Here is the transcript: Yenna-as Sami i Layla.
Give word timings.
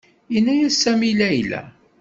Yenna-as 0.33 0.75
Sami 0.81 1.07
i 1.13 1.19
Layla. 1.21 1.61